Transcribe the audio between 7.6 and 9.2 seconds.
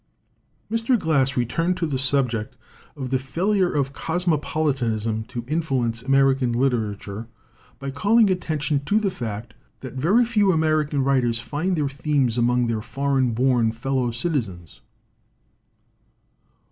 by calling attention to the